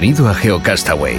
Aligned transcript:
Bienvenido 0.00 0.28
a 0.28 0.34
GeoCastaway. 0.34 1.16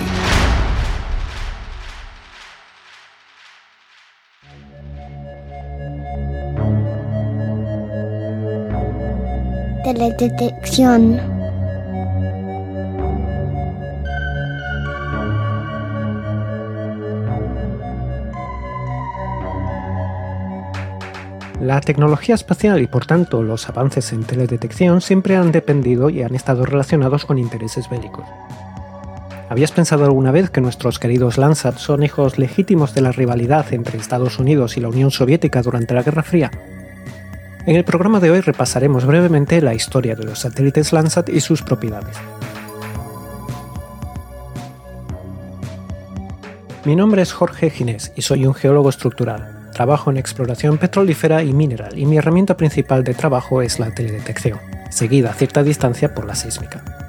Teledetección. 9.83 11.19
La 21.59 21.81
tecnología 21.81 22.35
espacial 22.35 22.81
y 22.81 22.87
por 22.87 23.05
tanto 23.05 23.43
los 23.43 23.67
avances 23.67 24.13
en 24.13 24.23
teledetección 24.23 25.01
siempre 25.01 25.35
han 25.35 25.51
dependido 25.51 26.09
y 26.09 26.23
han 26.23 26.33
estado 26.33 26.65
relacionados 26.65 27.25
con 27.25 27.37
intereses 27.37 27.89
bélicos. 27.89 28.23
¿Habías 29.49 29.71
pensado 29.71 30.05
alguna 30.05 30.29
vez 30.29 30.51
que 30.51 30.61
nuestros 30.61 30.99
queridos 30.99 31.39
Landsat 31.39 31.77
son 31.77 32.03
hijos 32.03 32.37
legítimos 32.37 32.93
de 32.93 33.01
la 33.01 33.11
rivalidad 33.11 33.73
entre 33.73 33.97
Estados 33.97 34.37
Unidos 34.37 34.77
y 34.77 34.79
la 34.79 34.89
Unión 34.89 35.09
Soviética 35.09 35.63
durante 35.63 35.95
la 35.95 36.03
Guerra 36.03 36.21
Fría? 36.21 36.51
En 37.65 37.75
el 37.75 37.83
programa 37.83 38.19
de 38.19 38.29
hoy 38.29 38.41
repasaremos 38.41 39.05
brevemente 39.05 39.59
la 39.63 39.73
historia 39.73 40.15
de 40.15 40.23
los 40.23 40.37
satélites 40.37 40.93
Landsat 40.93 41.29
y 41.29 41.41
sus 41.41 41.63
propiedades. 41.63 42.15
Mi 46.85 46.95
nombre 46.95 47.23
es 47.23 47.33
Jorge 47.33 47.71
Ginés 47.71 48.13
y 48.15 48.21
soy 48.21 48.45
un 48.45 48.53
geólogo 48.53 48.89
estructural. 48.89 49.71
Trabajo 49.73 50.11
en 50.11 50.17
exploración 50.17 50.77
petrolífera 50.77 51.41
y 51.41 51.53
mineral 51.53 51.97
y 51.97 52.05
mi 52.05 52.17
herramienta 52.17 52.55
principal 52.55 53.03
de 53.03 53.15
trabajo 53.15 53.63
es 53.63 53.79
la 53.79 53.89
teledetección, 53.95 54.59
seguida 54.91 55.31
a 55.31 55.33
cierta 55.33 55.63
distancia 55.63 56.13
por 56.13 56.25
la 56.25 56.35
sísmica. 56.35 57.08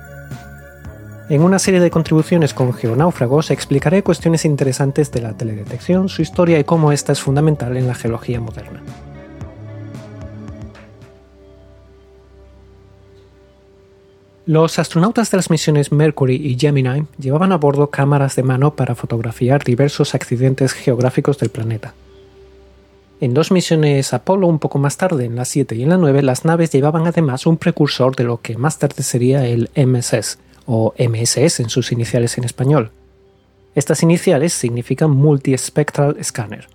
En 1.30 1.42
una 1.42 1.60
serie 1.60 1.78
de 1.78 1.92
contribuciones 1.92 2.52
con 2.52 2.74
geonáufragos 2.74 3.52
explicaré 3.52 4.02
cuestiones 4.02 4.44
interesantes 4.44 5.12
de 5.12 5.22
la 5.22 5.32
teledetección, 5.36 6.08
su 6.08 6.22
historia 6.22 6.58
y 6.58 6.64
cómo 6.64 6.90
esta 6.90 7.12
es 7.12 7.20
fundamental 7.20 7.76
en 7.76 7.86
la 7.86 7.94
geología 7.94 8.40
moderna. 8.40 8.82
Los 14.44 14.80
astronautas 14.80 15.30
de 15.30 15.36
las 15.36 15.50
misiones 15.50 15.92
Mercury 15.92 16.34
y 16.34 16.58
Gemini 16.58 17.06
llevaban 17.16 17.52
a 17.52 17.58
bordo 17.58 17.90
cámaras 17.90 18.34
de 18.34 18.42
mano 18.42 18.74
para 18.74 18.96
fotografiar 18.96 19.62
diversos 19.62 20.16
accidentes 20.16 20.72
geográficos 20.72 21.38
del 21.38 21.50
planeta, 21.50 21.94
en 23.20 23.34
dos 23.34 23.52
misiones 23.52 24.14
Apolo 24.14 24.46
un 24.46 24.58
poco 24.58 24.78
más 24.78 24.96
tarde, 24.96 25.26
en 25.26 25.36
la 25.36 25.44
7 25.44 25.74
y 25.74 25.82
en 25.82 25.90
la 25.90 25.98
9, 25.98 26.22
las 26.22 26.46
naves 26.46 26.72
llevaban 26.72 27.06
además 27.06 27.46
un 27.46 27.58
precursor 27.58 28.16
de 28.16 28.24
lo 28.24 28.40
que 28.40 28.56
más 28.56 28.78
tarde 28.78 29.02
sería 29.02 29.46
el 29.46 29.68
MSS, 29.76 30.38
o 30.66 30.94
MSS 30.98 31.60
en 31.60 31.68
sus 31.68 31.92
iniciales 31.92 32.38
en 32.38 32.44
español. 32.44 32.92
Estas 33.74 34.02
iniciales 34.02 34.52
significan 34.52 35.10
Multispectral 35.10 36.16
Scanner, 36.22 36.68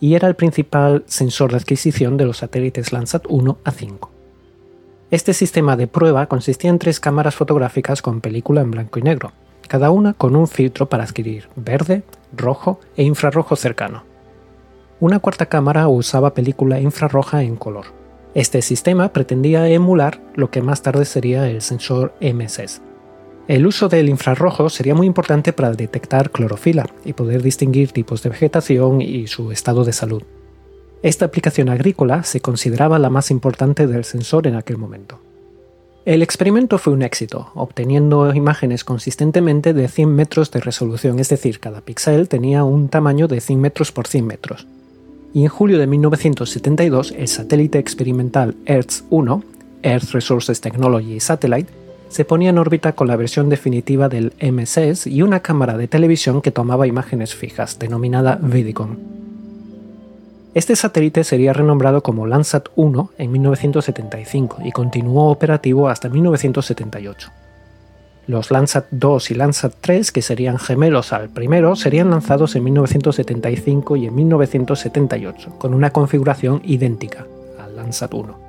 y 0.00 0.14
era 0.14 0.28
el 0.28 0.34
principal 0.34 1.04
sensor 1.06 1.50
de 1.50 1.56
adquisición 1.58 2.16
de 2.16 2.26
los 2.26 2.38
satélites 2.38 2.92
Landsat 2.92 3.24
1 3.28 3.58
a 3.64 3.70
5. 3.70 4.10
Este 5.10 5.32
sistema 5.32 5.76
de 5.76 5.86
prueba 5.86 6.26
consistía 6.26 6.70
en 6.70 6.78
tres 6.78 7.00
cámaras 7.00 7.34
fotográficas 7.34 8.02
con 8.02 8.20
película 8.20 8.60
en 8.60 8.70
blanco 8.70 8.98
y 8.98 9.02
negro, 9.02 9.32
cada 9.68 9.90
una 9.90 10.12
con 10.12 10.36
un 10.36 10.48
filtro 10.48 10.88
para 10.88 11.04
adquirir 11.04 11.48
verde, 11.56 12.02
rojo 12.36 12.80
e 12.96 13.04
infrarrojo 13.04 13.56
cercano. 13.56 14.02
Una 14.98 15.18
cuarta 15.18 15.46
cámara 15.46 15.88
usaba 15.88 16.34
película 16.34 16.80
infrarroja 16.80 17.42
en 17.42 17.56
color. 17.56 17.86
Este 18.34 18.62
sistema 18.62 19.12
pretendía 19.12 19.68
emular 19.68 20.20
lo 20.34 20.50
que 20.50 20.60
más 20.60 20.82
tarde 20.82 21.04
sería 21.04 21.48
el 21.48 21.62
sensor 21.62 22.14
MSS. 22.20 22.82
El 23.48 23.66
uso 23.66 23.88
del 23.88 24.08
infrarrojo 24.08 24.68
sería 24.68 24.94
muy 24.94 25.06
importante 25.06 25.52
para 25.52 25.72
detectar 25.72 26.30
clorofila 26.30 26.88
y 27.04 27.12
poder 27.12 27.42
distinguir 27.42 27.92
tipos 27.92 28.22
de 28.22 28.30
vegetación 28.30 29.00
y 29.00 29.26
su 29.28 29.52
estado 29.52 29.84
de 29.84 29.92
salud. 29.92 30.22
Esta 31.02 31.26
aplicación 31.26 31.68
agrícola 31.68 32.24
se 32.24 32.40
consideraba 32.40 32.98
la 32.98 33.10
más 33.10 33.30
importante 33.30 33.86
del 33.86 34.04
sensor 34.04 34.46
en 34.46 34.56
aquel 34.56 34.78
momento. 34.78 35.20
El 36.04 36.22
experimento 36.22 36.78
fue 36.78 36.92
un 36.92 37.02
éxito, 37.02 37.50
obteniendo 37.54 38.32
imágenes 38.34 38.84
consistentemente 38.84 39.74
de 39.74 39.88
100 39.88 40.14
metros 40.14 40.50
de 40.50 40.60
resolución, 40.60 41.18
es 41.18 41.28
decir, 41.28 41.60
cada 41.60 41.80
píxel 41.80 42.28
tenía 42.28 42.64
un 42.64 42.88
tamaño 42.88 43.28
de 43.28 43.40
100 43.40 43.60
metros 43.60 43.92
por 43.92 44.06
100 44.06 44.26
metros 44.26 44.66
y 45.36 45.42
en 45.42 45.48
julio 45.48 45.78
de 45.78 45.86
1972 45.86 47.12
el 47.14 47.28
satélite 47.28 47.78
experimental 47.78 48.56
EARTH-1, 48.64 49.42
Earth 49.82 50.10
Resources 50.12 50.62
Technology 50.62 51.20
Satellite, 51.20 51.70
se 52.08 52.24
ponía 52.24 52.50
en 52.50 52.58
órbita 52.58 52.92
con 52.92 53.08
la 53.08 53.16
versión 53.16 53.48
definitiva 53.48 54.08
del 54.08 54.32
MSS 54.40 55.06
y 55.06 55.22
una 55.22 55.40
cámara 55.40 55.76
de 55.76 55.88
televisión 55.88 56.40
que 56.42 56.50
tomaba 56.50 56.86
imágenes 56.86 57.34
fijas, 57.34 57.78
denominada 57.78 58.38
Vidicon. 58.40 58.98
Este 60.54 60.74
satélite 60.74 61.22
sería 61.22 61.52
renombrado 61.52 62.02
como 62.02 62.26
Landsat 62.26 62.68
1 62.76 63.10
en 63.18 63.32
1975 63.32 64.58
y 64.64 64.72
continuó 64.72 65.30
operativo 65.30 65.88
hasta 65.88 66.08
1978. 66.08 67.30
Los 68.26 68.50
Landsat 68.50 68.86
2 68.90 69.30
y 69.30 69.34
Landsat 69.34 69.74
3, 69.80 70.10
que 70.12 70.22
serían 70.22 70.58
gemelos 70.58 71.12
al 71.12 71.28
primero, 71.28 71.76
serían 71.76 72.10
lanzados 72.10 72.56
en 72.56 72.64
1975 72.64 73.96
y 73.96 74.06
en 74.06 74.14
1978, 74.14 75.58
con 75.58 75.74
una 75.74 75.90
configuración 75.90 76.62
idéntica 76.64 77.26
al 77.62 77.76
Landsat 77.76 78.14
1. 78.14 78.45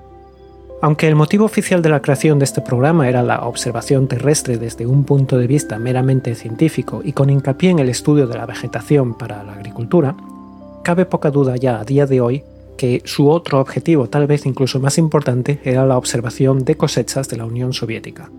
Aunque 0.80 1.08
el 1.08 1.16
motivo 1.16 1.46
oficial 1.46 1.82
de 1.82 1.90
la 1.90 2.04
creación 2.04 2.38
de 2.38 2.46
este 2.46 2.62
programa 2.62 3.10
era 3.10 3.24
la 3.24 3.48
observación 3.48 4.08
terrestre 4.08 4.58
desde 4.58 4.86
un 4.86 5.06
punto 5.06 5.40
de 5.40 5.48
vista 5.48 5.80
meramente 5.80 6.36
científico 6.36 7.02
y 7.04 7.14
con 7.14 7.32
hincapié 7.32 7.72
en 7.72 7.80
el 7.80 7.90
estudio 7.90 8.28
de 8.28 8.38
la 8.38 8.46
vegetación 8.46 9.16
para 9.16 9.44
la 9.44 9.54
agricultura, 9.54 10.16
cabe 10.84 11.06
poca 11.06 11.32
duda 11.32 11.56
ya 11.56 11.80
a 11.80 11.84
día 11.84 12.06
de 12.06 12.22
hoy 12.22 12.44
que 12.78 13.02
su 13.06 13.28
otro 13.28 13.60
objetivo, 13.60 14.08
tal 14.08 14.28
vez 14.28 14.46
incluso 14.46 14.80
más 14.80 15.00
importante, 15.00 15.60
era 15.64 15.84
la 15.88 15.98
observación 15.98 16.64
de 16.64 16.78
cosechas 16.78 17.28
de 17.28 17.38
la 17.38 17.46
Unión 17.46 17.74
Soviética. 17.74 18.30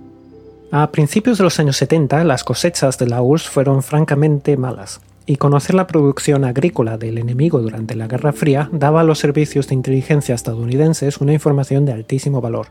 A 0.71 0.93
principios 0.93 1.39
de 1.39 1.45
los 1.45 1.59
años 1.59 1.77
70, 1.79 2.23
las 2.23 2.45
cosechas 2.45 2.99
de 2.99 3.09
la 3.09 3.21
URSS 3.21 3.49
fueron 3.49 3.83
francamente 3.83 4.57
malas, 4.57 5.01
y 5.29 5.37
conocer 5.37 5.75
la 5.75 5.87
producción 5.87 6.47
agrícola 6.47 6.97
del 6.97 7.19
enemigo 7.19 7.61
durante 7.61 7.95
la 7.95 8.07
Guerra 8.07 8.33
Fría 8.33 8.71
daba 8.73 9.03
a 9.03 9.05
los 9.05 9.19
servicios 9.19 9.69
de 9.69 9.75
inteligencia 9.75 10.35
estadounidenses 10.35 11.19
una 11.19 11.35
información 11.35 11.85
de 11.85 11.93
altísimo 11.93 12.41
valor, 12.41 12.69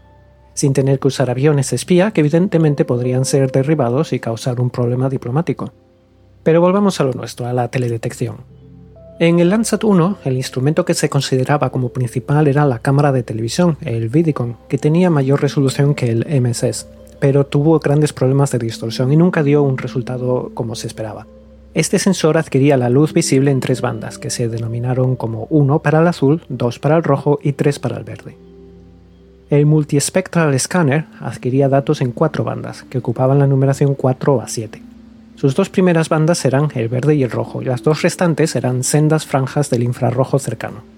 sin 0.56 0.74
tener 0.74 0.98
que 1.00 1.08
usar 1.08 1.30
aviones 1.30 1.72
espía 1.72 2.10
que 2.10 2.22
evidentemente 2.22 2.84
podrían 2.84 3.26
ser 3.26 3.52
derribados 3.52 4.12
y 4.12 4.20
causar 4.20 4.60
un 4.60 4.72
problema 4.72 5.08
diplomático. 5.08 5.72
Pero 6.42 6.60
volvamos 6.60 7.00
a 7.00 7.04
lo 7.04 7.14
nuestro, 7.14 7.46
a 7.46 7.54
la 7.54 7.70
teledetección. 7.70 8.38
En 9.20 9.40
el 9.40 9.52
Landsat 9.52 9.84
1, 9.84 10.18
el 10.26 10.36
instrumento 10.36 10.84
que 10.84 10.96
se 10.96 11.10
consideraba 11.10 11.70
como 11.70 11.90
principal 11.90 12.48
era 12.48 12.66
la 12.66 12.80
cámara 12.80 13.12
de 13.12 13.22
televisión, 13.22 13.78
el 13.82 14.10
Vidicon, 14.10 14.58
que 14.68 14.80
tenía 14.80 15.12
mayor 15.12 15.44
resolución 15.44 15.94
que 15.94 16.10
el 16.10 16.42
MSS, 16.42 16.88
pero 17.20 17.46
tuvo 17.46 17.78
grandes 17.78 18.14
problemas 18.14 18.50
de 18.50 18.58
distorsión 18.58 19.14
y 19.14 19.16
nunca 19.16 19.44
dio 19.44 19.62
un 19.62 19.78
resultado 19.78 20.50
como 20.56 20.74
se 20.74 20.88
esperaba. 20.88 21.28
Este 21.78 22.00
sensor 22.00 22.40
adquiría 22.40 22.76
la 22.76 22.90
luz 22.90 23.14
visible 23.14 23.52
en 23.52 23.60
tres 23.60 23.82
bandas, 23.82 24.18
que 24.18 24.32
se 24.32 24.50
denominaron 24.50 25.16
como 25.16 25.46
1 25.52 25.84
para 25.84 26.00
el 26.00 26.08
azul, 26.08 26.42
2 26.50 26.80
para 26.80 26.98
el 26.98 27.04
rojo 27.04 27.38
y 27.44 27.52
3 27.52 27.78
para 27.78 27.98
el 27.98 28.04
verde. 28.04 28.36
El 29.52 29.68
Multispectral 29.68 30.60
Scanner 30.60 31.06
adquiría 31.20 31.70
datos 31.70 32.02
en 32.02 32.14
cuatro 32.14 32.44
bandas, 32.44 32.82
que 32.90 32.98
ocupaban 32.98 33.38
la 33.38 33.46
numeración 33.46 33.94
4 33.94 34.42
a 34.42 34.48
7. 34.48 34.82
Sus 35.36 35.54
dos 35.54 35.70
primeras 35.70 36.10
bandas 36.10 36.44
eran 36.46 36.70
el 36.74 36.90
verde 36.90 37.14
y 37.14 37.22
el 37.22 37.30
rojo, 37.30 37.62
y 37.62 37.66
las 37.66 37.84
dos 37.84 38.02
restantes 38.02 38.56
eran 38.56 38.84
sendas 38.84 39.28
franjas 39.28 39.70
del 39.70 39.84
infrarrojo 39.84 40.40
cercano. 40.40 40.97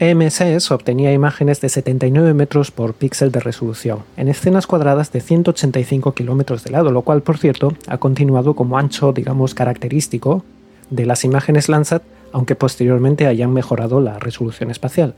MSS 0.00 0.70
obtenía 0.70 1.12
imágenes 1.12 1.60
de 1.60 1.68
79 1.68 2.34
metros 2.34 2.70
por 2.70 2.94
píxel 2.94 3.30
de 3.30 3.40
resolución, 3.40 4.00
en 4.16 4.28
escenas 4.28 4.66
cuadradas 4.66 5.12
de 5.12 5.20
185 5.20 6.14
kilómetros 6.14 6.64
de 6.64 6.70
lado, 6.70 6.90
lo 6.90 7.02
cual, 7.02 7.22
por 7.22 7.38
cierto, 7.38 7.74
ha 7.86 7.98
continuado 7.98 8.54
como 8.54 8.76
ancho, 8.76 9.12
digamos, 9.12 9.54
característico 9.54 10.44
de 10.90 11.06
las 11.06 11.24
imágenes 11.24 11.68
Landsat 11.68 12.02
aunque 12.34 12.56
posteriormente 12.56 13.28
hayan 13.28 13.52
mejorado 13.52 14.00
la 14.00 14.18
resolución 14.18 14.72
espacial. 14.72 15.14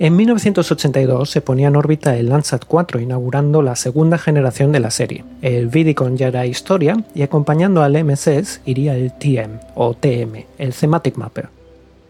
En 0.00 0.16
1982 0.16 1.30
se 1.30 1.40
ponía 1.40 1.68
en 1.68 1.76
órbita 1.76 2.16
el 2.16 2.28
Landsat 2.28 2.64
4, 2.66 2.98
inaugurando 2.98 3.62
la 3.62 3.76
segunda 3.76 4.18
generación 4.18 4.72
de 4.72 4.80
la 4.80 4.90
serie. 4.90 5.24
El 5.40 5.68
Vidicon 5.68 6.16
ya 6.16 6.26
era 6.26 6.46
historia 6.46 7.04
y 7.14 7.22
acompañando 7.22 7.84
al 7.84 8.04
MSS 8.04 8.62
iría 8.66 8.96
el 8.96 9.12
TM 9.12 9.60
o 9.76 9.94
TM, 9.94 10.44
el 10.58 10.74
Thematic 10.74 11.16
Mapper. 11.16 11.53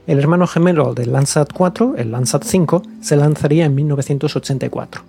El 0.07 0.19
hermano 0.19 0.47
gemelo 0.47 0.93
del 0.93 1.13
Landsat 1.13 1.51
4, 1.51 1.95
el 1.97 2.13
Landsat 2.13 2.45
5, 2.45 2.83
se 3.01 3.17
lanzaría 3.17 3.65
en 3.65 3.75
1984. 3.75 5.03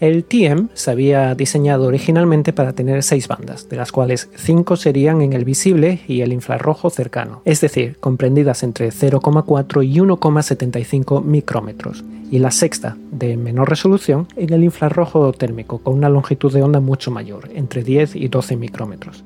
El 0.00 0.24
TM 0.24 0.68
se 0.74 0.90
había 0.90 1.34
diseñado 1.36 1.86
originalmente 1.86 2.52
para 2.52 2.72
tener 2.72 3.04
seis 3.04 3.28
bandas, 3.28 3.68
de 3.68 3.76
las 3.76 3.92
cuales 3.92 4.28
cinco 4.36 4.76
serían 4.76 5.22
en 5.22 5.34
el 5.34 5.44
visible 5.44 6.00
y 6.08 6.22
el 6.22 6.32
infrarrojo 6.32 6.90
cercano, 6.90 7.42
es 7.44 7.60
decir, 7.60 7.96
comprendidas 8.00 8.64
entre 8.64 8.90
0,4 8.90 9.86
y 9.86 9.98
1,75 9.98 11.22
micrómetros, 11.22 12.04
y 12.30 12.40
la 12.40 12.50
sexta, 12.50 12.96
de 13.12 13.36
menor 13.36 13.70
resolución, 13.70 14.26
en 14.36 14.52
el 14.52 14.64
infrarrojo 14.64 15.32
térmico, 15.32 15.78
con 15.78 15.94
una 15.94 16.08
longitud 16.08 16.52
de 16.52 16.62
onda 16.62 16.80
mucho 16.80 17.12
mayor, 17.12 17.50
entre 17.54 17.84
10 17.84 18.16
y 18.16 18.26
12 18.28 18.56
micrómetros. 18.56 19.24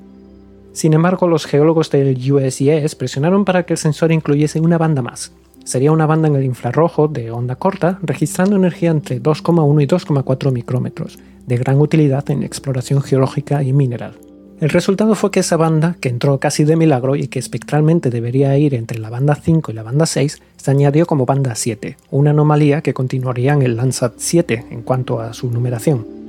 Sin 0.73 0.95
embargo, 0.95 1.29
los 1.29 1.47
geólogos 1.47 1.91
del 1.91 2.17
USGS 2.33 2.95
presionaron 2.95 3.45
para 3.45 3.65
que 3.65 3.75
el 3.75 3.79
sensor 3.79 4.13
incluyese 4.13 4.61
una 4.61 4.79
banda 4.79 5.03
más, 5.03 5.33
Sería 5.65 5.93
una 5.93 6.07
banda 6.07 6.29
en 6.29 6.37
el 6.37 6.45
infrarrojo 6.45 7.09
de 7.09 7.31
onda 7.31 7.55
corta, 7.55 7.99
registrando 8.03 8.57
energía 8.57 8.91
entre 8.91 9.23
2,1 9.23 9.83
y 9.83 9.87
2,4 9.87 10.53
micrómetros, 10.53 11.19
de 11.47 11.57
gran 11.57 11.81
utilidad 11.81 12.29
en 12.31 12.43
exploración 12.43 13.01
geológica 13.01 13.63
y 13.63 13.73
mineral. 13.73 14.15
El 14.61 14.71
resultado 14.71 15.15
fue 15.15 15.31
que 15.31 15.41
esa 15.41 15.57
banda, 15.57 15.97
que 16.01 16.09
entró 16.09 16.39
casi 16.39 16.65
de 16.65 16.77
milagro 16.77 17.17
y 17.17 17.27
que 17.29 17.39
espectralmente 17.39 18.11
debería 18.11 18.57
ir 18.59 18.75
entre 18.75 18.99
la 18.99 19.11
banda 19.11 19.35
5 19.35 19.71
y 19.71 19.75
la 19.75 19.83
banda 19.83 20.07
6, 20.07 20.41
se 20.57 20.71
añadió 20.71 21.07
como 21.07 21.27
banda 21.27 21.55
7, 21.55 21.97
una 22.11 22.31
anomalía 22.31 22.81
que 22.81 22.95
continuaría 22.95 23.55
en 23.55 23.63
el 23.63 23.77
Landsat 23.77 24.15
7 24.17 24.67
en 24.71 24.83
cuanto 24.83 25.21
a 25.21 25.33
su 25.33 25.51
numeración. 25.51 26.22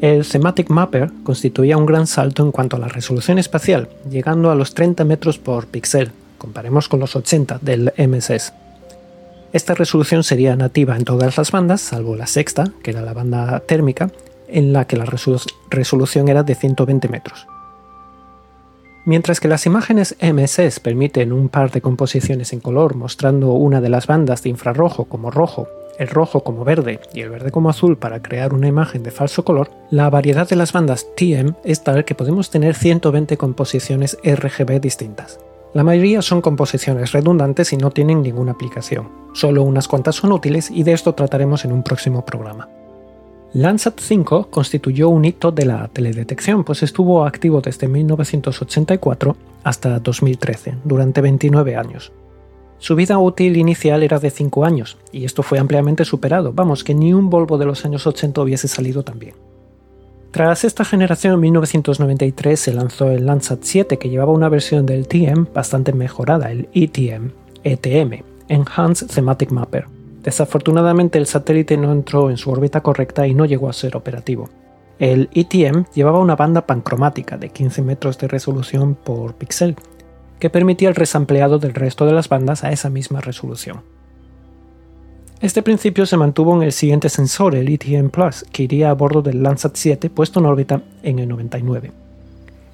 El 0.00 0.26
Thematic 0.26 0.68
Mapper 0.68 1.10
constituía 1.22 1.78
un 1.78 1.86
gran 1.86 2.06
salto 2.06 2.42
en 2.42 2.52
cuanto 2.52 2.76
a 2.76 2.78
la 2.78 2.88
resolución 2.88 3.38
espacial, 3.38 3.88
llegando 4.10 4.50
a 4.50 4.54
los 4.54 4.74
30 4.74 5.04
metros 5.04 5.38
por 5.38 5.66
píxel, 5.66 6.12
Comparemos 6.38 6.88
con 6.88 7.00
los 7.00 7.16
80 7.16 7.58
del 7.62 7.92
MSS. 7.96 8.52
Esta 9.52 9.74
resolución 9.74 10.22
sería 10.22 10.54
nativa 10.56 10.96
en 10.96 11.04
todas 11.04 11.36
las 11.38 11.50
bandas, 11.50 11.80
salvo 11.80 12.14
la 12.14 12.26
sexta, 12.26 12.72
que 12.82 12.90
era 12.90 13.02
la 13.02 13.14
banda 13.14 13.60
térmica, 13.60 14.10
en 14.48 14.72
la 14.72 14.86
que 14.86 14.96
la 14.96 15.06
resolución 15.70 16.28
era 16.28 16.42
de 16.42 16.54
120 16.54 17.08
metros. 17.08 17.46
Mientras 19.06 19.40
que 19.40 19.48
las 19.48 19.66
imágenes 19.66 20.16
MSS 20.20 20.80
permiten 20.80 21.32
un 21.32 21.48
par 21.48 21.70
de 21.70 21.80
composiciones 21.80 22.52
en 22.52 22.60
color 22.60 22.96
mostrando 22.96 23.52
una 23.52 23.80
de 23.80 23.88
las 23.88 24.06
bandas 24.06 24.42
de 24.42 24.50
infrarrojo 24.50 25.04
como 25.04 25.30
rojo, 25.30 25.68
el 25.98 26.08
rojo 26.08 26.44
como 26.44 26.64
verde 26.64 27.00
y 27.12 27.20
el 27.20 27.30
verde 27.30 27.50
como 27.50 27.70
azul 27.70 27.96
para 27.96 28.22
crear 28.22 28.54
una 28.54 28.68
imagen 28.68 29.02
de 29.02 29.10
falso 29.10 29.44
color, 29.44 29.70
la 29.90 30.10
variedad 30.10 30.48
de 30.48 30.56
las 30.56 30.72
bandas 30.72 31.06
TM 31.16 31.54
es 31.64 31.82
tal 31.84 32.04
que 32.04 32.14
podemos 32.14 32.50
tener 32.50 32.74
120 32.74 33.36
composiciones 33.36 34.18
RGB 34.24 34.80
distintas. 34.80 35.38
La 35.74 35.84
mayoría 35.84 36.22
son 36.22 36.40
composiciones 36.40 37.12
redundantes 37.12 37.72
y 37.72 37.76
no 37.76 37.90
tienen 37.90 38.22
ninguna 38.22 38.52
aplicación. 38.52 39.08
Solo 39.34 39.62
unas 39.62 39.88
cuantas 39.88 40.16
son 40.16 40.32
útiles 40.32 40.70
y 40.70 40.84
de 40.84 40.92
esto 40.92 41.14
trataremos 41.14 41.64
en 41.64 41.72
un 41.72 41.82
próximo 41.82 42.24
programa. 42.24 42.68
Landsat 43.52 44.00
5 44.00 44.48
constituyó 44.50 45.08
un 45.08 45.24
hito 45.24 45.50
de 45.52 45.64
la 45.64 45.88
teledetección, 45.88 46.64
pues 46.64 46.82
estuvo 46.82 47.24
activo 47.24 47.60
desde 47.60 47.88
1984 47.88 49.36
hasta 49.64 49.98
2013, 49.98 50.76
durante 50.84 51.20
29 51.20 51.76
años. 51.76 52.12
Su 52.78 52.94
vida 52.94 53.18
útil 53.18 53.56
inicial 53.56 54.02
era 54.02 54.18
de 54.18 54.30
5 54.30 54.64
años, 54.64 54.98
y 55.12 55.24
esto 55.24 55.42
fue 55.42 55.58
ampliamente 55.58 56.04
superado, 56.04 56.52
vamos, 56.52 56.84
que 56.84 56.94
ni 56.94 57.14
un 57.14 57.30
Volvo 57.30 57.58
de 57.58 57.64
los 57.64 57.84
años 57.84 58.06
80 58.06 58.40
hubiese 58.40 58.68
salido 58.68 59.02
tan 59.02 59.18
bien. 59.18 59.34
Tras 60.30 60.64
esta 60.64 60.84
generación, 60.84 61.34
en 61.34 61.40
1993 61.40 62.60
se 62.60 62.74
lanzó 62.74 63.10
el 63.10 63.24
Landsat 63.24 63.60
7 63.62 63.98
que 63.98 64.10
llevaba 64.10 64.32
una 64.32 64.50
versión 64.50 64.84
del 64.84 65.08
TM 65.08 65.46
bastante 65.54 65.94
mejorada, 65.94 66.50
el 66.50 66.68
ETM, 66.74 67.30
ETM, 67.64 68.22
Enhanced 68.48 69.06
Thematic 69.08 69.50
Mapper. 69.50 69.86
Desafortunadamente 70.22 71.18
el 71.18 71.26
satélite 71.26 71.78
no 71.78 71.90
entró 71.90 72.28
en 72.28 72.36
su 72.36 72.50
órbita 72.50 72.82
correcta 72.82 73.26
y 73.26 73.32
no 73.32 73.46
llegó 73.46 73.70
a 73.70 73.72
ser 73.72 73.96
operativo. 73.96 74.50
El 74.98 75.30
ETM 75.32 75.84
llevaba 75.94 76.18
una 76.18 76.36
banda 76.36 76.66
pancromática 76.66 77.38
de 77.38 77.48
15 77.48 77.82
metros 77.82 78.18
de 78.18 78.28
resolución 78.28 78.94
por 78.94 79.34
píxel, 79.34 79.76
que 80.38 80.50
permitía 80.50 80.88
el 80.88 80.94
resampleado 80.94 81.58
del 81.58 81.74
resto 81.74 82.06
de 82.06 82.12
las 82.12 82.28
bandas 82.28 82.64
a 82.64 82.72
esa 82.72 82.90
misma 82.90 83.20
resolución. 83.20 83.82
Este 85.40 85.62
principio 85.62 86.06
se 86.06 86.16
mantuvo 86.16 86.56
en 86.56 86.62
el 86.62 86.72
siguiente 86.72 87.10
sensor, 87.10 87.54
el 87.54 87.68
ETM 87.68 88.08
Plus, 88.08 88.44
que 88.52 88.62
iría 88.62 88.90
a 88.90 88.94
bordo 88.94 89.20
del 89.20 89.42
Landsat 89.42 89.76
7 89.76 90.08
puesto 90.08 90.40
en 90.40 90.46
órbita 90.46 90.80
en 91.02 91.18
el 91.18 91.28
99. 91.28 91.92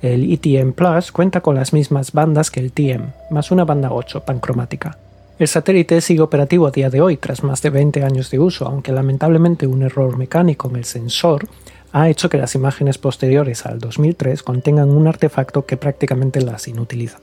El 0.01 0.33
ETM 0.33 0.73
Plus 0.73 1.11
cuenta 1.11 1.41
con 1.41 1.57
las 1.57 1.73
mismas 1.73 2.13
bandas 2.13 2.51
que 2.51 2.61
el 2.61 2.73
TM, 2.73 3.13
más 3.31 3.51
una 3.51 3.65
banda 3.65 3.93
8 3.93 4.21
pancromática. 4.21 4.97
El 5.39 5.49
satélite 5.49 6.01
sigue 6.01 6.21
operativo 6.21 6.69
a 6.69 6.71
día 6.71 6.89
de 6.89 7.01
hoy 7.01 7.17
tras 7.17 7.43
más 7.43 7.63
de 7.63 7.71
20 7.71 8.05
años 8.05 8.31
de 8.31 8.39
uso, 8.39 8.67
aunque 8.67 8.93
lamentablemente 8.93 9.67
un 9.67 9.83
error 9.83 10.17
mecánico 10.17 10.69
en 10.69 10.77
el 10.77 10.85
sensor 10.85 11.49
ha 11.93 12.09
hecho 12.09 12.29
que 12.29 12.39
las 12.39 12.55
imágenes 12.55 12.99
posteriores 12.99 13.67
al 13.67 13.81
2003 13.81 14.43
contengan 14.43 14.91
un 14.91 15.09
artefacto 15.09 15.67
que 15.67 15.77
prácticamente 15.77 16.41
las 16.41 16.69
inutiliza. 16.69 17.19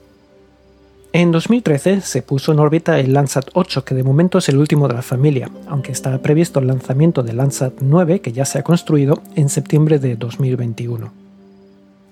En 1.12 1.32
2013 1.32 2.02
se 2.02 2.22
puso 2.22 2.52
en 2.52 2.60
órbita 2.60 3.00
el 3.00 3.12
Landsat 3.12 3.50
8, 3.54 3.84
que 3.84 3.96
de 3.96 4.04
momento 4.04 4.38
es 4.38 4.48
el 4.48 4.58
último 4.58 4.86
de 4.86 4.94
la 4.94 5.02
familia, 5.02 5.50
aunque 5.66 5.90
está 5.90 6.16
previsto 6.18 6.60
el 6.60 6.68
lanzamiento 6.68 7.24
del 7.24 7.38
Landsat 7.38 7.74
9, 7.80 8.20
que 8.20 8.30
ya 8.30 8.44
se 8.44 8.60
ha 8.60 8.62
construido, 8.62 9.20
en 9.34 9.48
septiembre 9.48 9.98
de 9.98 10.14
2021. 10.14 11.12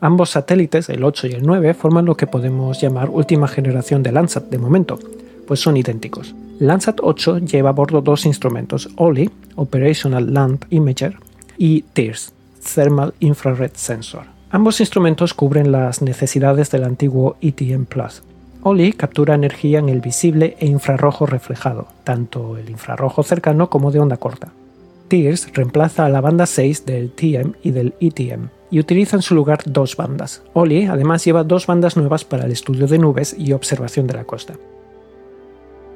Ambos 0.01 0.31
satélites, 0.31 0.89
el 0.89 1.05
8 1.05 1.29
y 1.29 1.33
el 1.35 1.47
9, 1.47 1.75
forman 1.75 2.07
lo 2.07 2.17
que 2.17 2.27
podemos 2.27 2.81
llamar 2.81 3.09
última 3.09 3.47
generación 3.47 4.03
de 4.03 4.11
Landsat 4.11 4.51
de 4.51 4.59
momento, 4.59 4.99
pues 5.47 5.61
son 5.61 5.77
idénticos. 5.77 6.35
Landsat 6.59 6.99
8 7.01 7.39
lleva 7.39 7.71
a 7.71 7.75
bordo 7.75 8.01
dos 8.01 8.27
instrumentos, 8.27 8.89
OLI, 8.97 9.31
Operational 9.55 10.35
Lamp 10.35 10.65
Imager, 10.71 11.15
y 11.57 11.83
TIRS, 11.83 12.33
Thermal 12.75 13.15
Infrared 13.21 13.73
Sensor. 13.75 14.25
Ambos 14.51 14.81
instrumentos 14.81 15.35
cubren 15.35 15.71
las 15.71 16.03
necesidades 16.03 16.71
del 16.73 16.83
antiguo 16.83 17.37
ETM 17.41 17.85
Plus, 17.85 18.23
OLI 18.63 18.93
captura 18.93 19.35
energía 19.35 19.79
en 19.79 19.89
el 19.89 20.01
visible 20.01 20.57
e 20.59 20.67
infrarrojo 20.67 21.27
reflejado, 21.27 21.87
tanto 22.05 22.57
el 22.57 22.71
infrarrojo 22.71 23.23
cercano 23.23 23.71
como 23.71 23.93
de 23.93 24.01
onda 24.01 24.17
corta. 24.17 24.49
TIRS 25.07 25.53
reemplaza 25.55 26.05
a 26.05 26.09
la 26.09 26.21
banda 26.21 26.45
6 26.45 26.85
del 26.85 27.11
TM 27.11 27.55
y 27.63 27.71
del 27.71 27.95
ETM 28.01 28.49
y 28.71 28.81
utiliza 28.81 29.17
en 29.17 29.23
su 29.23 29.35
lugar 29.35 29.61
dos 29.65 29.97
bandas. 29.97 30.43
OLI 30.53 30.87
además 30.87 31.25
lleva 31.25 31.45
dos 31.45 31.67
bandas 31.67 31.97
nuevas 31.97 32.25
para 32.25 32.45
el 32.45 32.53
estudio 32.53 32.87
de 32.87 32.99
nubes 32.99 33.35
y 33.39 33.53
observación 33.53 34.07
de 34.07 34.15
la 34.15 34.25
costa. 34.25 34.55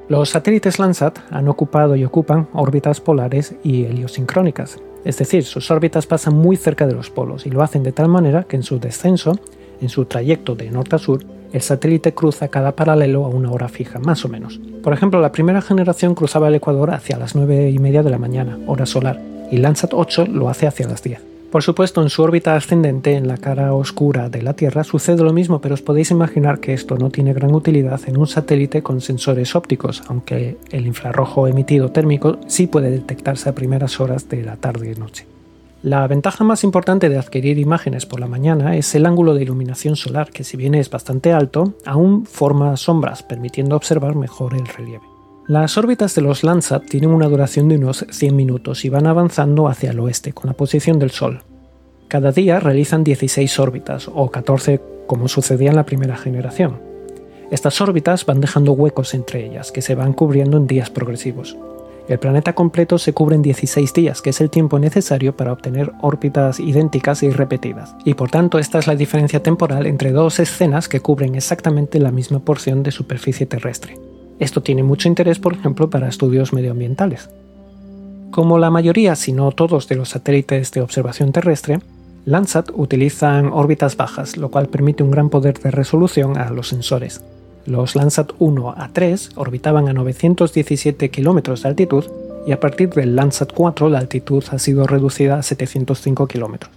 Los 0.07 0.29
satélites 0.29 0.79
Landsat 0.79 1.19
han 1.31 1.47
ocupado 1.47 1.95
y 1.95 2.05
ocupan 2.05 2.47
órbitas 2.53 2.99
polares 2.99 3.55
y 3.63 3.85
heliosincrónicas, 3.85 4.79
es 5.05 5.17
decir, 5.17 5.43
sus 5.43 5.69
órbitas 5.69 6.07
pasan 6.07 6.35
muy 6.35 6.55
cerca 6.55 6.87
de 6.87 6.93
los 6.93 7.09
polos 7.09 7.45
y 7.45 7.49
lo 7.49 7.61
hacen 7.61 7.83
de 7.83 7.91
tal 7.91 8.07
manera 8.07 8.43
que 8.43 8.55
en 8.55 8.63
su 8.63 8.79
descenso, 8.79 9.37
en 9.81 9.89
su 9.89 10.05
trayecto 10.05 10.55
de 10.55 10.71
norte 10.71 10.95
a 10.95 10.99
sur, 10.99 11.23
el 11.53 11.61
satélite 11.61 12.13
cruza 12.13 12.49
cada 12.49 12.75
paralelo 12.75 13.25
a 13.25 13.29
una 13.29 13.51
hora 13.51 13.69
fija, 13.69 13.99
más 13.99 14.25
o 14.25 14.29
menos. 14.29 14.59
Por 14.81 14.91
ejemplo, 14.91 15.21
la 15.21 15.31
primera 15.31 15.61
generación 15.61 16.15
cruzaba 16.15 16.49
el 16.49 16.55
Ecuador 16.55 16.91
hacia 16.91 17.17
las 17.17 17.35
9 17.35 17.69
y 17.69 17.79
media 17.79 18.03
de 18.03 18.09
la 18.09 18.17
mañana, 18.17 18.57
hora 18.67 18.85
solar, 18.85 19.21
y 19.51 19.57
Landsat 19.57 19.93
8 19.93 20.25
lo 20.25 20.49
hace 20.49 20.67
hacia 20.67 20.87
las 20.87 21.03
10. 21.03 21.21
Por 21.51 21.61
supuesto, 21.61 22.01
en 22.01 22.09
su 22.09 22.23
órbita 22.23 22.55
ascendente, 22.55 23.13
en 23.13 23.27
la 23.27 23.37
cara 23.37 23.75
oscura 23.75 24.27
de 24.27 24.41
la 24.41 24.55
Tierra, 24.55 24.83
sucede 24.83 25.21
lo 25.21 25.33
mismo, 25.33 25.61
pero 25.61 25.75
os 25.75 25.83
podéis 25.83 26.09
imaginar 26.09 26.59
que 26.59 26.73
esto 26.73 26.97
no 26.97 27.11
tiene 27.11 27.31
gran 27.31 27.53
utilidad 27.53 28.01
en 28.07 28.17
un 28.17 28.25
satélite 28.25 28.81
con 28.81 29.01
sensores 29.01 29.55
ópticos, 29.55 30.01
aunque 30.07 30.57
el 30.71 30.87
infrarrojo 30.87 31.47
emitido 31.47 31.91
térmico 31.91 32.39
sí 32.47 32.65
puede 32.65 32.89
detectarse 32.89 33.49
a 33.49 33.53
primeras 33.53 33.99
horas 33.99 34.27
de 34.29 34.41
la 34.41 34.55
tarde 34.55 34.91
y 34.91 34.99
noche. 34.99 35.32
La 35.83 36.07
ventaja 36.07 36.45
más 36.45 36.63
importante 36.63 37.09
de 37.09 37.17
adquirir 37.17 37.59
imágenes 37.59 38.05
por 38.05 38.21
la 38.21 38.27
mañana 38.27 38.77
es 38.77 38.95
el 38.95 39.05
ángulo 39.05 39.33
de 39.33 39.43
iluminación 39.43 39.97
solar, 39.97 40.29
que 40.31 40.45
si 40.45 40.55
bien 40.55 40.75
es 40.75 40.89
bastante 40.89 41.33
alto, 41.33 41.73
aún 41.85 42.25
forma 42.25 42.77
sombras, 42.77 43.21
permitiendo 43.21 43.75
observar 43.75 44.15
mejor 44.15 44.53
el 44.53 44.65
relieve. 44.65 45.03
Las 45.45 45.77
órbitas 45.77 46.15
de 46.15 46.21
los 46.21 46.45
Landsat 46.45 46.85
tienen 46.85 47.09
una 47.09 47.27
duración 47.27 47.67
de 47.67 47.75
unos 47.75 48.05
100 48.09 48.33
minutos 48.33 48.85
y 48.85 48.89
van 48.89 49.07
avanzando 49.07 49.67
hacia 49.67 49.91
el 49.91 49.99
oeste 49.99 50.31
con 50.31 50.47
la 50.47 50.53
posición 50.53 50.99
del 50.99 51.11
Sol. 51.11 51.41
Cada 52.07 52.31
día 52.31 52.61
realizan 52.61 53.03
16 53.03 53.59
órbitas, 53.59 54.07
o 54.07 54.31
14 54.31 54.79
como 55.05 55.27
sucedía 55.27 55.69
en 55.69 55.75
la 55.75 55.85
primera 55.85 56.15
generación. 56.15 56.79
Estas 57.51 57.81
órbitas 57.81 58.25
van 58.25 58.39
dejando 58.39 58.71
huecos 58.71 59.13
entre 59.13 59.45
ellas, 59.45 59.73
que 59.73 59.81
se 59.81 59.95
van 59.95 60.13
cubriendo 60.13 60.55
en 60.55 60.65
días 60.65 60.89
progresivos 60.89 61.57
El 62.07 62.19
planeta 62.19 62.53
completo 62.53 62.97
se 62.97 63.13
cubre 63.13 63.35
en 63.35 63.41
16 63.41 63.93
días, 63.93 64.21
que 64.21 64.31
es 64.31 64.41
el 64.41 64.49
tiempo 64.49 64.77
necesario 64.77 65.37
para 65.37 65.53
obtener 65.53 65.93
órbitas 66.01 66.59
idénticas 66.59 67.23
y 67.23 67.29
repetidas, 67.29 67.95
y 68.03 68.13
por 68.13 68.29
tanto 68.29 68.59
esta 68.59 68.79
es 68.79 68.87
la 68.87 68.95
diferencia 68.95 69.41
temporal 69.41 69.85
entre 69.85 70.11
dos 70.11 70.39
escenas 70.39 70.89
que 70.89 70.99
cubren 70.99 71.35
exactamente 71.35 71.99
la 71.99 72.11
misma 72.11 72.39
porción 72.39 72.83
de 72.83 72.91
superficie 72.91 73.45
terrestre. 73.45 73.97
Esto 74.39 74.61
tiene 74.61 74.83
mucho 74.83 75.07
interés, 75.07 75.39
por 75.39 75.53
ejemplo, 75.53 75.89
para 75.89 76.09
estudios 76.09 76.51
medioambientales. 76.51 77.29
Como 78.31 78.59
la 78.59 78.69
mayoría, 78.69 79.15
si 79.15 79.31
no 79.31 79.51
todos, 79.51 79.87
de 79.87 79.95
los 79.95 80.09
satélites 80.09 80.71
de 80.71 80.81
observación 80.81 81.31
terrestre, 81.31 81.79
Landsat 82.25 82.69
utilizan 82.73 83.47
órbitas 83.53 83.95
bajas, 83.95 84.35
lo 84.35 84.49
cual 84.49 84.67
permite 84.67 85.03
un 85.03 85.11
gran 85.11 85.29
poder 85.29 85.59
de 85.59 85.71
resolución 85.71 86.37
a 86.37 86.49
los 86.49 86.69
sensores. 86.69 87.21
Los 87.65 87.95
Landsat 87.95 88.31
1 88.39 88.75
a 88.77 88.89
3 88.91 89.31
orbitaban 89.35 89.87
a 89.87 89.93
917 89.93 91.09
km 91.09 91.61
de 91.61 91.67
altitud 91.67 92.05
y 92.45 92.51
a 92.51 92.59
partir 92.59 92.89
del 92.89 93.15
Landsat 93.15 93.53
4 93.53 93.89
la 93.89 93.99
altitud 93.99 94.43
ha 94.51 94.59
sido 94.59 94.85
reducida 94.85 95.37
a 95.37 95.43
705 95.43 96.27
km. 96.27 96.67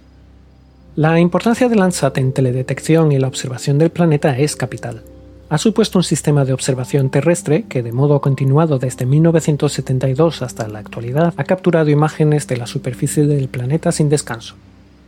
La 0.95 1.19
importancia 1.19 1.67
de 1.67 1.75
Landsat 1.75 2.17
en 2.17 2.31
teledetección 2.31 3.11
y 3.11 3.19
la 3.19 3.27
observación 3.27 3.77
del 3.77 3.89
planeta 3.89 4.37
es 4.37 4.55
capital. 4.55 5.03
Ha 5.49 5.57
supuesto 5.57 5.99
un 5.99 6.03
sistema 6.03 6.43
de 6.43 6.53
observación 6.53 7.09
terrestre 7.09 7.65
que, 7.69 7.83
de 7.83 7.91
modo 7.91 8.19
continuado 8.19 8.79
desde 8.79 9.05
1972 9.05 10.41
hasta 10.41 10.67
la 10.67 10.79
actualidad, 10.79 11.33
ha 11.37 11.43
capturado 11.43 11.89
imágenes 11.89 12.47
de 12.47 12.57
la 12.57 12.67
superficie 12.67 13.25
del 13.27 13.47
planeta 13.47 13.91
sin 13.91 14.09
descanso. 14.09 14.55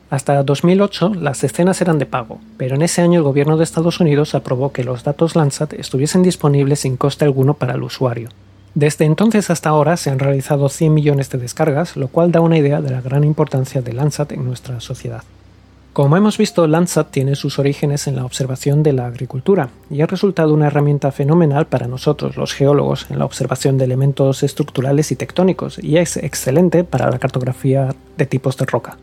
Hasta 0.09 0.41
2008 0.41 1.13
las 1.13 1.43
escenas 1.43 1.81
eran 1.81 1.99
de 1.99 2.07
pago, 2.07 2.39
pero 2.57 2.75
en 2.75 2.81
ese 2.81 3.03
año 3.03 3.19
el 3.19 3.23
gobierno 3.23 3.57
de 3.57 3.63
Estados 3.63 3.99
Unidos 3.99 4.33
aprobó 4.33 4.71
que 4.71 4.83
los 4.83 5.03
datos 5.03 5.35
Landsat 5.35 5.73
estuviesen 5.73 6.23
disponibles 6.23 6.79
sin 6.79 6.97
coste 6.97 7.25
alguno 7.25 7.53
para 7.53 7.75
el 7.75 7.83
usuario. 7.83 8.29
Desde 8.73 9.05
entonces 9.05 9.51
hasta 9.51 9.69
ahora 9.69 9.97
se 9.97 10.09
han 10.09 10.17
realizado 10.17 10.67
100 10.67 10.93
millones 10.93 11.29
de 11.29 11.37
descargas, 11.37 11.95
lo 11.95 12.07
cual 12.07 12.31
da 12.31 12.41
una 12.41 12.57
idea 12.57 12.81
de 12.81 12.89
la 12.89 13.01
gran 13.01 13.23
importancia 13.23 13.83
de 13.83 13.93
Landsat 13.93 14.31
en 14.31 14.45
nuestra 14.45 14.79
sociedad. 14.79 15.23
Como 15.93 16.17
hemos 16.17 16.37
visto, 16.37 16.65
Landsat 16.65 17.11
tiene 17.11 17.35
sus 17.35 17.59
orígenes 17.59 18.07
en 18.07 18.15
la 18.15 18.25
observación 18.25 18.81
de 18.81 18.93
la 18.93 19.05
agricultura 19.05 19.69
y 19.91 20.01
ha 20.01 20.07
resultado 20.07 20.53
una 20.53 20.67
herramienta 20.67 21.11
fenomenal 21.11 21.67
para 21.67 21.87
nosotros, 21.87 22.35
los 22.35 22.53
geólogos, 22.53 23.05
en 23.11 23.19
la 23.19 23.25
observación 23.25 23.77
de 23.77 23.85
elementos 23.85 24.41
estructurales 24.41 25.11
y 25.11 25.15
tectónicos, 25.15 25.77
y 25.83 25.97
es 25.97 26.17
excelente 26.17 26.83
para 26.83 27.11
la 27.11 27.19
cartografía 27.19 27.93
de 28.17 28.25
tipos 28.25 28.57
de 28.57 28.65
roca. 28.65 28.97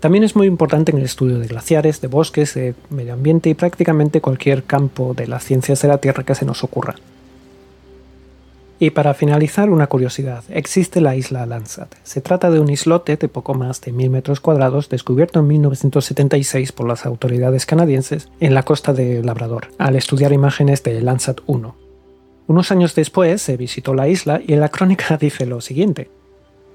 También 0.00 0.22
es 0.22 0.36
muy 0.36 0.46
importante 0.46 0.92
en 0.92 0.98
el 0.98 1.04
estudio 1.04 1.38
de 1.38 1.48
glaciares, 1.48 2.00
de 2.00 2.08
bosques, 2.08 2.54
de 2.54 2.74
medio 2.90 3.14
ambiente 3.14 3.50
y 3.50 3.54
prácticamente 3.54 4.20
cualquier 4.20 4.62
campo 4.64 5.12
de 5.14 5.26
las 5.26 5.44
ciencias 5.44 5.82
de 5.82 5.88
la 5.88 5.98
Tierra 5.98 6.22
que 6.22 6.36
se 6.36 6.44
nos 6.44 6.62
ocurra. 6.62 6.94
Y 8.80 8.90
para 8.90 9.14
finalizar, 9.14 9.70
una 9.70 9.88
curiosidad. 9.88 10.44
Existe 10.50 11.00
la 11.00 11.16
isla 11.16 11.46
Landsat. 11.46 11.92
Se 12.04 12.20
trata 12.20 12.48
de 12.50 12.60
un 12.60 12.70
islote 12.70 13.16
de 13.16 13.28
poco 13.28 13.54
más 13.54 13.80
de 13.80 13.90
1000 13.90 14.10
metros 14.10 14.38
cuadrados 14.38 14.88
descubierto 14.88 15.40
en 15.40 15.48
1976 15.48 16.70
por 16.70 16.86
las 16.86 17.04
autoridades 17.04 17.66
canadienses 17.66 18.28
en 18.38 18.54
la 18.54 18.62
costa 18.62 18.92
de 18.92 19.24
Labrador, 19.24 19.68
al 19.78 19.96
estudiar 19.96 20.32
imágenes 20.32 20.84
de 20.84 21.00
Landsat 21.00 21.40
1. 21.46 21.74
Unos 22.46 22.70
años 22.70 22.94
después 22.94 23.42
se 23.42 23.56
visitó 23.56 23.94
la 23.94 24.06
isla 24.06 24.40
y 24.46 24.52
en 24.52 24.60
la 24.60 24.68
crónica 24.68 25.16
dice 25.20 25.44
lo 25.44 25.60
siguiente. 25.60 26.08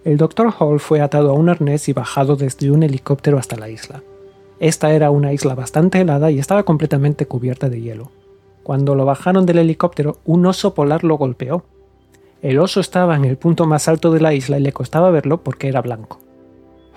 El 0.03 0.17
Dr. 0.17 0.53
Hall 0.59 0.81
fue 0.81 0.99
atado 0.99 1.29
a 1.29 1.33
un 1.33 1.47
arnés 1.47 1.87
y 1.87 1.93
bajado 1.93 2.35
desde 2.35 2.71
un 2.71 2.83
helicóptero 2.83 3.37
hasta 3.37 3.55
la 3.55 3.69
isla. 3.69 4.03
Esta 4.59 4.93
era 4.93 5.11
una 5.11 5.31
isla 5.31 5.55
bastante 5.55 6.01
helada 6.01 6.29
y 6.29 6.39
estaba 6.39 6.63
completamente 6.63 7.25
cubierta 7.25 7.69
de 7.69 7.79
hielo. 7.79 8.11
Cuando 8.63 8.95
lo 8.95 9.05
bajaron 9.05 9.45
del 9.45 9.59
helicóptero, 9.59 10.17
un 10.25 10.45
oso 10.45 10.73
polar 10.73 11.05
lo 11.05 11.15
golpeó. 11.15 11.63
El 12.41 12.59
oso 12.59 12.81
estaba 12.81 13.15
en 13.15 13.23
el 13.23 13.37
punto 13.37 13.65
más 13.65 13.87
alto 13.87 14.11
de 14.11 14.19
la 14.19 14.33
isla 14.33 14.59
y 14.59 14.61
le 14.61 14.73
costaba 14.73 15.09
verlo 15.09 15.41
porque 15.41 15.69
era 15.69 15.81
blanco. 15.81 16.19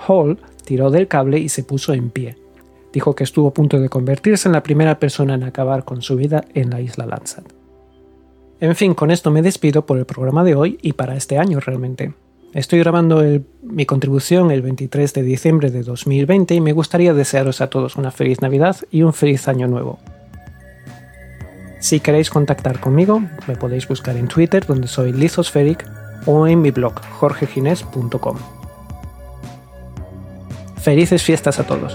Hall 0.07 0.41
tiró 0.65 0.91
del 0.91 1.07
cable 1.07 1.39
y 1.39 1.49
se 1.49 1.63
puso 1.63 1.93
en 1.93 2.11
pie. 2.11 2.37
Dijo 2.93 3.15
que 3.15 3.25
estuvo 3.25 3.49
a 3.49 3.55
punto 3.55 3.79
de 3.79 3.89
convertirse 3.89 4.49
en 4.49 4.53
la 4.53 4.65
primera 4.65 4.99
persona 4.99 5.35
en 5.35 5.45
acabar 5.45 5.85
con 5.85 6.03
su 6.03 6.17
vida 6.17 6.45
en 6.55 6.71
la 6.71 6.81
isla 6.81 7.07
Landsat. 7.07 7.45
En 8.59 8.75
fin, 8.75 8.95
con 8.95 9.13
esto 9.13 9.31
me 9.31 9.43
despido 9.43 9.87
por 9.87 9.99
el 9.99 10.07
programa 10.07 10.43
de 10.43 10.57
hoy 10.57 10.79
y 10.83 10.95
para 10.95 11.15
este 11.15 11.39
año 11.39 11.61
realmente. 11.61 12.15
Estoy 12.57 12.79
grabando 12.79 13.23
mi 13.63 13.85
contribución 13.85 14.51
el 14.51 14.63
23 14.63 15.13
de 15.13 15.23
diciembre 15.23 15.71
de 15.71 15.83
2020 15.83 16.55
y 16.55 16.63
me 16.63 16.73
gustaría 16.73 17.13
desearos 17.13 17.61
a 17.61 17.69
todos 17.69 17.97
una 17.97 18.11
feliz 18.11 18.41
Navidad 18.41 18.79
y 18.91 19.03
un 19.03 19.13
feliz 19.13 19.47
año 19.47 19.69
nuevo. 19.69 19.99
Si 21.81 22.01
queréis 22.01 22.31
contactar 22.31 22.81
conmigo, 22.81 23.21
me 23.47 23.57
podéis 23.57 23.87
buscar 23.87 24.17
en 24.17 24.29
Twitter 24.29 24.65
donde 24.65 24.89
soy 24.89 25.13
Lizospheric 25.13 25.85
o 26.25 26.47
en 26.47 26.63
mi 26.63 26.71
blog 26.71 26.99
jorgegines.com. 27.21 28.39
Felices 30.79 31.23
fiestas 31.23 31.61
a 31.61 31.67
todos. 31.67 31.95